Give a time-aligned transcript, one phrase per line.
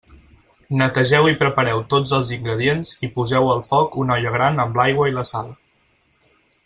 [0.79, 5.11] Netegeu i prepareu tots els ingredients i poseu al foc una olla gran amb l'aigua
[5.11, 5.53] i la sal.